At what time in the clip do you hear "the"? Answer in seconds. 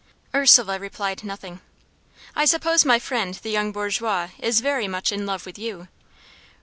3.35-3.51